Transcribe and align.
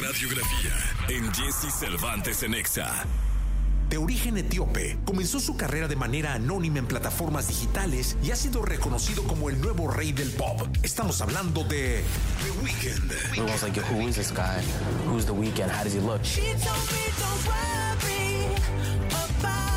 radiografía 0.00 0.72
en 1.08 1.32
Jesse 1.34 1.72
Cervantes 1.72 2.42
en 2.42 2.54
Exa. 2.54 3.04
De 3.88 3.96
origen 3.96 4.36
etíope, 4.36 4.98
comenzó 5.04 5.40
su 5.40 5.56
carrera 5.56 5.88
de 5.88 5.96
manera 5.96 6.34
anónima 6.34 6.78
en 6.78 6.86
plataformas 6.86 7.48
digitales 7.48 8.16
y 8.22 8.30
ha 8.30 8.36
sido 8.36 8.62
reconocido 8.62 9.24
como 9.24 9.48
el 9.48 9.60
nuevo 9.60 9.90
rey 9.90 10.12
del 10.12 10.30
pop. 10.30 10.60
Estamos 10.82 11.20
hablando 11.20 11.64
de 11.64 12.04
The 12.44 12.50
Weeknd. 12.62 13.12
Everyone's 13.30 13.62
like, 13.62 13.74
yo, 13.74 13.82
who 13.90 14.06
is 14.06 14.16
this 14.16 14.30
guy? 14.30 14.62
Who's 15.06 15.24
the 15.24 15.32
weekend? 15.32 15.70
How 15.70 15.84
does 15.84 15.94
he 15.94 16.00
look? 16.00 16.22
She 16.22 16.42
told 16.42 16.84
me 16.92 17.04
don't 17.18 17.46
worry 17.46 18.46
about 19.40 19.67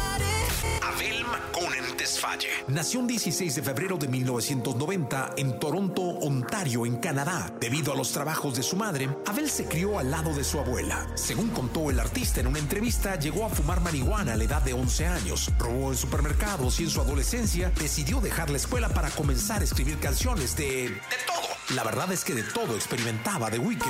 Tesfaye. 1.97 2.47
Nació 2.67 2.99
un 2.99 3.07
16 3.07 3.55
de 3.55 3.61
febrero 3.61 3.97
de 3.97 4.07
1990 4.07 5.33
en 5.37 5.59
Toronto, 5.59 6.01
Ontario, 6.01 6.85
en 6.85 6.97
Canadá. 6.97 7.53
Debido 7.59 7.93
a 7.93 7.95
los 7.95 8.11
trabajos 8.11 8.55
de 8.55 8.63
su 8.63 8.75
madre, 8.75 9.09
Abel 9.27 9.49
se 9.49 9.65
crió 9.65 9.99
al 9.99 10.09
lado 10.09 10.33
de 10.33 10.43
su 10.43 10.59
abuela. 10.59 11.07
Según 11.15 11.49
contó 11.49 11.89
el 11.91 11.99
artista 11.99 12.39
en 12.39 12.47
una 12.47 12.59
entrevista, 12.59 13.19
llegó 13.19 13.45
a 13.45 13.49
fumar 13.49 13.81
marihuana 13.81 14.33
a 14.33 14.35
la 14.35 14.43
edad 14.43 14.61
de 14.61 14.73
11 14.73 15.07
años. 15.07 15.51
Robó 15.59 15.91
en 15.91 15.97
supermercados 15.97 16.79
y 16.79 16.83
en 16.85 16.89
su 16.89 17.01
adolescencia 17.01 17.71
decidió 17.79 18.19
dejar 18.19 18.49
la 18.49 18.57
escuela 18.57 18.89
para 18.89 19.11
comenzar 19.11 19.61
a 19.61 19.65
escribir 19.65 19.99
canciones 19.99 20.55
de... 20.55 20.65
de 20.65 20.89
todo. 21.27 21.75
La 21.75 21.83
verdad 21.83 22.11
es 22.11 22.23
que 22.23 22.33
de 22.33 22.43
todo 22.43 22.75
experimentaba 22.75 23.51
The 23.51 23.59
Weeknd. 23.59 23.87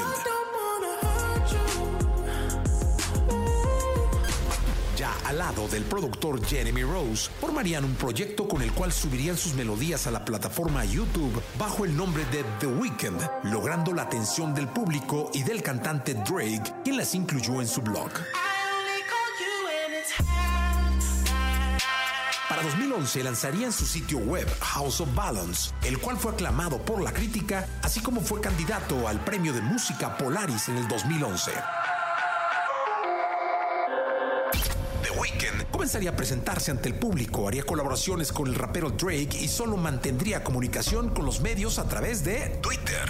Al 5.31 5.37
lado 5.37 5.65
del 5.69 5.83
productor 5.83 6.45
Jeremy 6.45 6.83
Rose, 6.83 7.31
formarían 7.39 7.85
un 7.85 7.95
proyecto 7.95 8.49
con 8.49 8.61
el 8.61 8.73
cual 8.73 8.91
subirían 8.91 9.37
sus 9.37 9.53
melodías 9.53 10.05
a 10.05 10.11
la 10.11 10.25
plataforma 10.25 10.83
YouTube 10.83 11.41
bajo 11.57 11.85
el 11.85 11.95
nombre 11.95 12.25
de 12.25 12.43
The 12.59 12.67
Weeknd, 12.67 13.21
logrando 13.43 13.93
la 13.93 14.01
atención 14.01 14.53
del 14.53 14.67
público 14.67 15.31
y 15.33 15.43
del 15.43 15.63
cantante 15.63 16.15
Drake, 16.15 16.73
quien 16.83 16.97
las 16.97 17.15
incluyó 17.15 17.61
en 17.61 17.67
su 17.69 17.81
blog. 17.81 18.11
Para 22.49 22.63
2011 22.63 23.23
lanzarían 23.23 23.71
su 23.71 23.85
sitio 23.85 24.17
web 24.17 24.49
House 24.59 24.99
of 24.99 25.15
Balance, 25.15 25.71
el 25.83 25.97
cual 25.99 26.17
fue 26.17 26.33
aclamado 26.33 26.83
por 26.83 27.01
la 27.01 27.13
crítica, 27.13 27.65
así 27.83 28.01
como 28.01 28.19
fue 28.19 28.41
candidato 28.41 29.07
al 29.07 29.23
premio 29.23 29.53
de 29.53 29.61
música 29.61 30.17
Polaris 30.17 30.67
en 30.67 30.75
el 30.75 30.87
2011. 30.89 31.51
Comenzaría 35.71 36.09
a 36.11 36.15
presentarse 36.15 36.71
ante 36.71 36.89
el 36.89 36.95
público, 36.95 37.47
haría 37.47 37.63
colaboraciones 37.63 38.31
con 38.31 38.47
el 38.47 38.55
rapero 38.55 38.89
Drake 38.89 39.37
y 39.39 39.47
solo 39.47 39.77
mantendría 39.77 40.43
comunicación 40.43 41.09
con 41.09 41.25
los 41.25 41.41
medios 41.41 41.79
a 41.79 41.87
través 41.87 42.23
de 42.23 42.59
Twitter. 42.61 43.09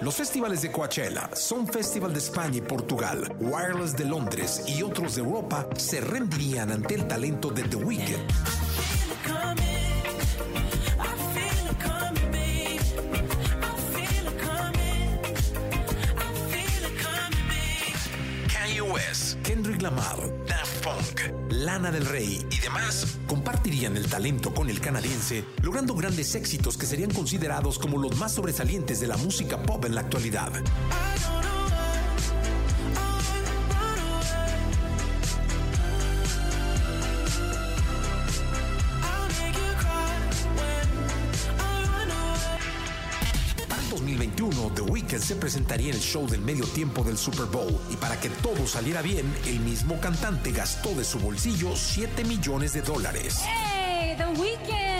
Los 0.00 0.14
festivales 0.14 0.62
de 0.62 0.70
Coachella, 0.70 1.30
Son 1.34 1.66
Festival 1.66 2.12
de 2.12 2.18
España 2.18 2.58
y 2.58 2.60
Portugal, 2.60 3.34
Wireless 3.40 3.96
de 3.96 4.04
Londres 4.04 4.64
y 4.66 4.82
otros 4.82 5.14
de 5.14 5.22
Europa 5.22 5.66
se 5.76 6.00
rendirían 6.02 6.70
ante 6.70 6.94
el 6.94 7.08
talento 7.08 7.50
de 7.50 7.62
The 7.62 7.76
Weeknd. 7.76 9.65
Kendrick 19.46 19.80
Lamar, 19.80 20.16
Daft 20.48 20.82
Punk, 20.82 21.52
Lana 21.52 21.92
del 21.92 22.04
Rey 22.04 22.44
y 22.50 22.58
demás 22.58 23.16
compartirían 23.28 23.96
el 23.96 24.08
talento 24.08 24.52
con 24.52 24.68
el 24.68 24.80
canadiense, 24.80 25.44
logrando 25.62 25.94
grandes 25.94 26.34
éxitos 26.34 26.76
que 26.76 26.84
serían 26.84 27.12
considerados 27.12 27.78
como 27.78 27.96
los 27.96 28.16
más 28.16 28.34
sobresalientes 28.34 28.98
de 28.98 29.06
la 29.06 29.16
música 29.16 29.62
pop 29.62 29.84
en 29.84 29.94
la 29.94 30.00
actualidad. 30.00 30.50
2021, 43.90 44.72
The 44.74 44.82
Weeknd 44.82 45.20
se 45.20 45.36
presentaría 45.36 45.90
en 45.90 45.96
el 45.96 46.00
show 46.00 46.26
del 46.28 46.40
medio 46.40 46.64
tiempo 46.66 47.02
del 47.02 47.16
Super 47.16 47.46
Bowl 47.46 47.78
y 47.90 47.96
para 47.96 48.18
que 48.20 48.28
todo 48.28 48.66
saliera 48.66 49.02
bien, 49.02 49.32
el 49.46 49.60
mismo 49.60 50.00
cantante 50.00 50.52
gastó 50.52 50.94
de 50.94 51.04
su 51.04 51.18
bolsillo 51.18 51.74
7 51.74 52.24
millones 52.24 52.72
de 52.72 52.82
dólares. 52.82 53.40
Hey, 53.44 54.16
The 54.16 54.40
Weeknd. 54.40 54.96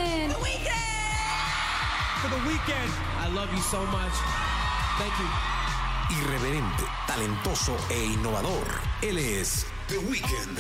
For 2.23 2.31
the 2.31 2.49
weekend. 2.49 2.91
I 3.21 3.29
love 3.35 3.53
you 3.53 3.61
so 3.61 3.85
much. 3.87 4.15
Thank 4.99 5.13
you. 5.21 5.29
Irreverente, 6.19 6.85
talentoso 7.07 7.77
e 7.91 8.05
innovador, 8.05 8.67
él 9.03 9.19
es 9.19 9.67
The 9.89 9.99
Weeknd. 9.99 10.59